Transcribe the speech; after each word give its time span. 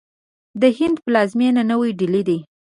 د 0.61 0.63
هند 0.77 0.97
پلازمینه 1.05 1.61
نوی 1.71 1.91
ډهلي 1.99 2.21
ده. 2.27 2.37